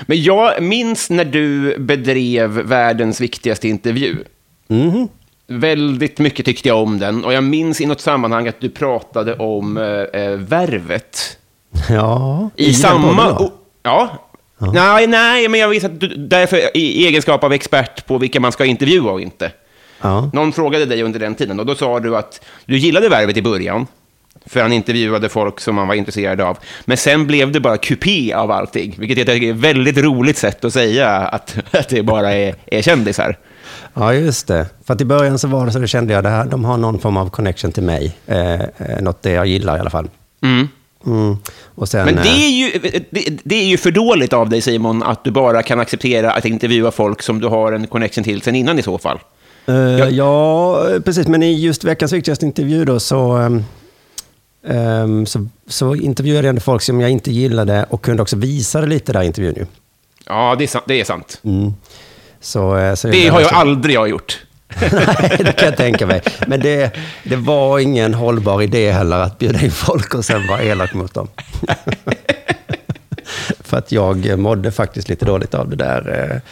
Men 0.06 0.24
jag 0.24 0.64
minns 0.64 1.10
när 1.10 1.26
du 1.26 1.78
bedrev 1.80 2.50
världens 2.50 3.22
viktigaste 3.22 3.68
intervju. 3.68 4.18
Mm. 4.68 5.08
Väldigt 5.48 6.20
mycket 6.20 6.46
tyckte 6.46 6.68
jag 6.68 6.78
om 6.78 7.00
den. 7.00 7.26
Och 7.26 7.34
jag 7.34 7.44
minns 7.44 7.82
i 7.82 7.86
något 7.86 8.02
sammanhang 8.02 8.48
att 8.48 8.60
du 8.60 8.70
pratade 8.70 9.36
om 9.36 9.78
äh, 9.78 10.30
värvet. 10.32 11.38
Ja, 11.90 12.50
i, 12.56 12.66
i 12.66 12.74
samma... 12.74 13.32
Och, 13.32 13.52
ja. 13.84 14.10
ja. 14.58 14.72
Nej, 14.72 15.08
nej, 15.08 15.48
men 15.48 15.60
jag 15.60 15.70
visste 15.70 15.88
att 15.88 16.00
du, 16.00 16.08
därför 16.08 16.78
i 16.78 17.08
egenskap 17.08 17.44
av 17.44 17.54
expert 17.54 18.08
på 18.08 18.18
vilka 18.18 18.40
man 18.40 18.52
ska 18.52 18.66
intervjua 18.66 19.12
och 19.12 19.22
inte. 19.22 19.52
Ja. 20.02 20.30
Någon 20.34 20.54
frågade 20.54 20.86
dig 20.86 21.04
under 21.04 21.20
den 21.20 21.36
tiden 21.36 21.60
och 21.60 21.66
då 21.66 21.76
sa 21.76 22.00
du 22.00 22.18
att 22.18 22.46
du 22.66 22.78
gillade 22.78 23.10
värvet 23.10 23.38
i 23.38 23.42
början. 23.42 23.88
För 24.46 24.62
han 24.62 24.74
intervjuade 24.74 25.30
folk 25.30 25.60
som 25.60 25.76
man 25.76 25.88
var 25.88 25.96
intresserad 25.96 26.42
av. 26.42 26.58
Men 26.86 26.98
sen 26.98 27.28
blev 27.28 27.52
det 27.52 27.60
bara 27.60 27.78
kupé 27.78 28.34
av 28.34 28.52
allting. 28.52 28.96
Vilket 28.98 29.30
är 29.30 29.50
ett 29.50 29.56
väldigt 29.56 29.98
roligt 29.98 30.38
sätt 30.38 30.66
att 30.66 30.74
säga 30.74 31.10
att, 31.10 31.58
att 31.72 31.90
det 31.90 32.04
bara 32.04 32.34
är, 32.34 32.56
är 32.66 32.82
kändisar. 32.82 33.38
Ja, 33.94 34.14
just 34.14 34.48
det. 34.48 34.66
För 34.84 34.94
att 34.94 35.02
i 35.02 35.06
början 35.06 35.40
så 35.40 35.48
var 35.48 35.66
det 35.66 35.72
så 35.72 35.80
det 35.80 35.88
kände 35.88 36.14
jag, 36.14 36.28
att 36.28 36.52
de 36.52 36.66
har 36.66 36.78
någon 36.78 37.00
form 37.00 37.18
av 37.18 37.30
connection 37.30 37.72
till 37.72 37.84
mig. 37.84 38.18
Eh, 38.26 38.54
eh, 38.54 39.02
något 39.02 39.22
det 39.22 39.32
jag 39.32 39.48
gillar 39.48 39.78
i 39.78 39.80
alla 39.80 39.90
fall. 39.90 40.10
Mm. 40.42 40.68
Mm. 41.06 41.38
Sen, 41.86 42.06
Men 42.06 42.16
det 42.16 42.30
är, 42.30 42.50
ju, 42.50 42.80
det, 43.12 43.40
det, 43.44 43.56
är 43.56 43.66
ju 43.66 43.78
för 43.78 43.92
dåligt 43.92 44.34
av 44.34 44.50
dig 44.50 44.62
Simon, 44.62 45.04
att 45.04 45.24
du 45.24 45.32
bara 45.32 45.64
kan 45.64 45.80
acceptera 45.80 46.32
att 46.32 46.46
intervjua 46.46 46.92
folk 46.92 47.22
som 47.22 47.40
du 47.40 47.48
har 47.48 47.72
en 47.72 47.88
connection 47.88 48.24
till 48.24 48.42
sen 48.42 48.56
innan 48.56 48.80
i 48.80 48.84
så 48.84 48.98
fall. 48.98 49.20
Uh, 49.70 49.76
ja. 49.76 50.10
ja. 50.10 51.00
precis. 51.06 51.28
Men 51.28 51.44
i 51.44 51.60
just 51.60 51.84
veckans 51.84 52.14
viktigaste 52.14 52.46
intervju 52.46 52.86
då 52.86 53.00
så, 53.00 53.38
um, 54.64 55.26
så, 55.26 55.48
så 55.68 55.96
intervjuade 55.96 56.48
jag 56.48 56.64
folk 56.64 56.82
som 56.82 57.02
jag 57.02 57.10
inte 57.10 57.32
gillade 57.32 57.86
och 57.90 58.02
kunde 58.02 58.22
också 58.22 58.36
visa 58.36 58.82
det 58.82 58.88
lite 58.88 59.14
där 59.14 59.22
i 59.22 59.26
intervjun. 59.26 59.56
Ju. 59.58 59.66
Ja, 60.26 60.56
det 60.58 60.64
är 60.64 60.68
sant. 60.68 60.86
Det, 60.88 61.02
är 61.02 61.06
sant. 61.06 61.40
Mm. 61.44 61.74
Så, 62.42 62.78
eh, 62.78 62.94
så 62.94 63.08
det 63.08 63.28
har 63.28 63.42
jag 63.42 63.54
aldrig 63.54 63.96
jag 63.96 64.10
gjort. 64.10 64.40
Nej, 64.92 65.38
det 65.40 65.52
kan 65.52 65.66
jag 65.66 65.78
tänka 65.78 66.06
mig. 66.08 66.22
Men 66.48 66.60
det, 66.60 66.92
det 67.24 67.36
var 67.36 67.80
ingen 67.80 68.14
hållbar 68.14 68.62
idé 68.62 68.92
heller 68.92 69.18
att 69.18 69.38
bjuda 69.40 69.62
in 69.62 69.72
folk 69.72 70.16
och 70.16 70.26
sen 70.26 70.48
vara 70.48 70.64
elak 70.64 70.94
mot 70.94 71.14
dem. 71.14 71.28
För 73.60 73.78
att 73.78 73.92
jag 73.92 74.40
mådde 74.40 74.72
faktiskt 74.72 75.10
lite 75.10 75.26
dåligt 75.26 75.54
av 75.54 75.70
det 75.70 75.76
där. 75.76 76.32
Eh, 76.32 76.52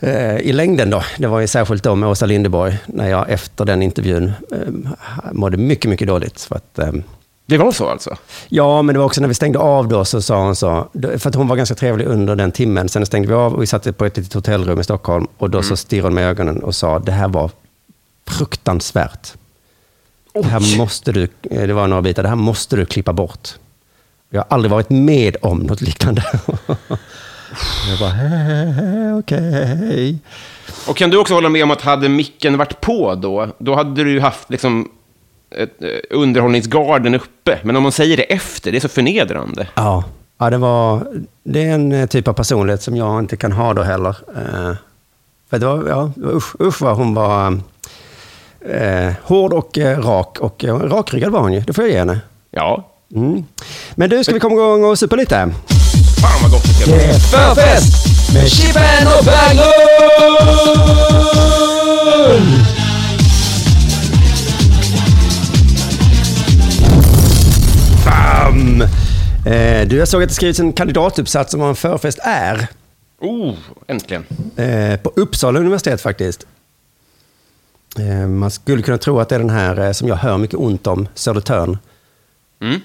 Eh, 0.00 0.36
i 0.36 0.52
längden 0.52 0.90
då. 0.90 1.02
Det 1.18 1.26
var 1.26 1.40
ju 1.40 1.46
särskilt 1.46 1.82
då 1.82 1.94
med 1.94 2.08
Åsa 2.08 2.26
Lindeborg, 2.26 2.78
när 2.86 3.08
jag 3.08 3.30
efter 3.30 3.64
den 3.64 3.82
intervjun 3.82 4.32
mådde 5.32 5.56
mycket, 5.56 5.90
mycket 5.90 6.08
dåligt. 6.08 6.40
För 6.40 6.56
att, 6.56 6.78
det 7.48 7.58
var 7.58 7.72
så 7.72 7.88
alltså? 7.88 8.16
Ja, 8.48 8.82
men 8.82 8.92
det 8.92 8.98
var 8.98 9.06
också 9.06 9.20
när 9.20 9.28
vi 9.28 9.34
stängde 9.34 9.58
av 9.58 9.88
då 9.88 10.04
så 10.04 10.22
sa 10.22 10.42
hon 10.42 10.56
så, 10.56 10.88
för 11.18 11.28
att 11.28 11.34
hon 11.34 11.48
var 11.48 11.56
ganska 11.56 11.74
trevlig 11.74 12.06
under 12.06 12.36
den 12.36 12.52
timmen. 12.52 12.88
Sen 12.88 13.06
stängde 13.06 13.28
vi 13.28 13.34
av 13.34 13.54
och 13.54 13.62
vi 13.62 13.66
satt 13.66 13.98
på 13.98 14.04
ett 14.04 14.16
litet 14.16 14.34
hotellrum 14.34 14.80
i 14.80 14.84
Stockholm 14.84 15.26
och 15.38 15.50
då 15.50 15.58
mm. 15.58 15.68
så 15.68 15.76
stirrade 15.76 16.06
hon 16.06 16.14
med 16.14 16.28
ögonen 16.28 16.62
och 16.62 16.74
sa, 16.74 16.98
det 16.98 17.12
här 17.12 17.28
var 17.28 17.50
fruktansvärt. 18.26 19.32
Oj. 20.34 20.42
Det 20.42 20.48
här 20.48 20.78
måste 20.78 21.12
du, 21.12 21.28
det 21.42 21.72
var 21.72 21.86
några 21.86 22.02
bitar, 22.02 22.22
det 22.22 22.28
här 22.28 22.36
måste 22.36 22.76
du 22.76 22.86
klippa 22.86 23.12
bort. 23.12 23.48
Jag 24.30 24.40
har 24.40 24.46
aldrig 24.48 24.70
varit 24.70 24.90
med 24.90 25.36
om 25.42 25.58
något 25.58 25.80
liknande. 25.80 26.24
Jag 27.88 27.98
bara, 28.00 29.18
okej. 29.18 29.48
Okay. 29.48 30.16
Och 30.88 30.96
kan 30.96 31.10
du 31.10 31.18
också 31.18 31.34
hålla 31.34 31.48
med 31.48 31.62
om 31.62 31.70
att 31.70 31.82
hade 31.82 32.08
micken 32.08 32.58
varit 32.58 32.80
på 32.80 33.14
då, 33.14 33.48
då 33.58 33.74
hade 33.74 34.04
du 34.04 34.20
haft 34.20 34.50
liksom 34.50 34.88
ett, 35.50 35.82
eh, 35.82 35.88
underhållningsgarden 36.10 37.14
uppe. 37.14 37.58
Men 37.62 37.76
om 37.76 37.82
man 37.82 37.92
säger 37.92 38.16
det 38.16 38.22
efter, 38.22 38.70
det 38.72 38.78
är 38.78 38.80
så 38.80 38.88
förnedrande. 38.88 39.66
Ja, 39.74 40.04
ja 40.38 40.50
det, 40.50 40.58
var, 40.58 41.06
det 41.42 41.64
är 41.64 41.74
en 41.74 41.92
eh, 41.92 42.06
typ 42.06 42.28
av 42.28 42.32
personlighet 42.32 42.82
som 42.82 42.96
jag 42.96 43.18
inte 43.18 43.36
kan 43.36 43.52
ha 43.52 43.74
då 43.74 43.82
heller. 43.82 44.16
Uh, 44.36 44.72
för 45.50 45.58
det 45.58 45.66
var, 45.66 45.88
ja, 45.88 46.12
usch, 46.24 46.60
usch 46.60 46.82
vad 46.82 46.96
hon 46.96 47.14
var 47.14 47.52
uh, 47.52 49.12
hård 49.22 49.52
och 49.52 49.78
uh, 49.78 49.84
rak. 49.84 50.38
Och 50.40 50.64
uh, 50.64 50.74
rakryggad 50.74 51.32
var 51.32 51.40
hon 51.40 51.52
ju, 51.52 51.60
det 51.60 51.72
får 51.72 51.84
jag 51.84 51.92
ge 51.92 51.98
henne. 51.98 52.20
Ja. 52.50 52.90
Mm. 53.14 53.44
Men 53.94 54.10
du, 54.10 54.24
ska 54.24 54.34
vi 54.34 54.40
komma 54.40 54.54
igång 54.54 54.84
och 54.84 54.98
supa 54.98 55.16
lite? 55.16 55.34
Fan 56.20 56.42
vad 56.42 56.50
gott 56.50 56.62
det 56.62 56.74
ska 56.74 56.84
bli. 56.84 56.94
Det 56.94 57.04
är 57.04 57.18
förfest 57.18 58.08
med 58.34 58.50
Chippen 58.50 59.06
och 59.18 59.24
Berglund! 59.24 59.78
Eh, 69.48 69.88
du, 69.88 69.96
jag 69.96 70.08
såg 70.08 70.22
att 70.22 70.28
det 70.28 70.34
skrivits 70.34 70.60
en 70.60 70.72
kandidatuppsats 70.72 71.54
om 71.54 71.60
vad 71.60 71.68
en 71.68 71.76
förfest 71.76 72.18
är. 72.22 72.68
Oh, 73.20 73.54
äntligen. 73.86 74.24
Eh, 74.56 75.00
på 75.00 75.12
Uppsala 75.16 75.60
universitet 75.60 76.00
faktiskt. 76.00 76.46
Eh, 77.98 78.28
man 78.28 78.50
skulle 78.50 78.82
kunna 78.82 78.98
tro 78.98 79.20
att 79.20 79.28
det 79.28 79.34
är 79.34 79.38
den 79.38 79.50
här 79.50 79.92
som 79.92 80.08
jag 80.08 80.16
hör 80.16 80.38
mycket 80.38 80.58
ont 80.58 80.86
om, 80.86 81.08
Södertörn. 81.14 81.78
Mm. 82.60 82.80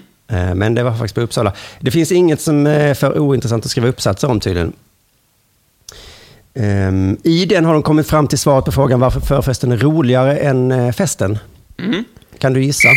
Men 0.58 0.74
det 0.74 0.82
var 0.82 0.92
faktiskt 0.92 1.14
på 1.14 1.20
Uppsala. 1.20 1.52
Det 1.80 1.90
finns 1.90 2.12
inget 2.12 2.40
som 2.40 2.66
är 2.66 2.94
för 2.94 3.18
ointressant 3.18 3.64
att 3.64 3.70
skriva 3.70 3.88
uppsatser 3.88 4.30
om 4.30 4.40
tydligen. 4.40 4.72
Ehm, 6.54 7.16
I 7.22 7.46
den 7.46 7.64
har 7.64 7.72
de 7.72 7.82
kommit 7.82 8.06
fram 8.06 8.28
till 8.28 8.38
svaret 8.38 8.64
på 8.64 8.72
frågan 8.72 9.00
varför 9.00 9.20
förfesten 9.20 9.72
är 9.72 9.76
roligare 9.76 10.36
än 10.36 10.92
festen. 10.92 11.38
Mm. 11.78 12.04
Kan 12.38 12.52
du 12.52 12.64
gissa? 12.64 12.88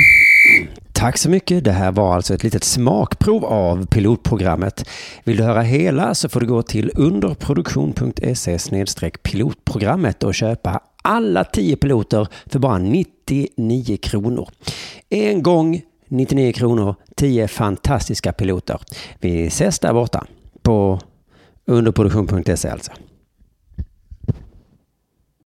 Tack 1.07 1.17
så 1.17 1.29
mycket. 1.29 1.63
Det 1.63 1.71
här 1.71 1.91
var 1.91 2.15
alltså 2.15 2.33
ett 2.33 2.43
litet 2.43 2.63
smakprov 2.63 3.45
av 3.45 3.85
pilotprogrammet. 3.85 4.89
Vill 5.23 5.37
du 5.37 5.43
höra 5.43 5.61
hela 5.61 6.15
så 6.15 6.29
får 6.29 6.39
du 6.39 6.45
gå 6.47 6.61
till 6.61 6.91
underproduktion.se 6.95 8.57
pilotprogrammet 9.23 10.23
och 10.23 10.35
köpa 10.35 10.81
alla 11.01 11.43
tio 11.43 11.75
piloter 11.75 12.27
för 12.45 12.59
bara 12.59 12.77
99 12.77 13.97
kronor. 13.97 14.49
En 15.09 15.43
gång 15.43 15.81
99 16.07 16.53
kronor, 16.53 16.95
10 17.15 17.47
fantastiska 17.47 18.33
piloter. 18.33 18.81
Vi 19.19 19.47
ses 19.47 19.79
där 19.79 19.93
borta 19.93 20.25
på 20.61 20.99
underproduktion.se 21.65 22.69
alltså. 22.69 22.91